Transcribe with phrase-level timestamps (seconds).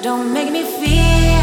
[0.00, 1.37] Don't make me feel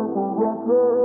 [0.00, 0.99] Yes, sir.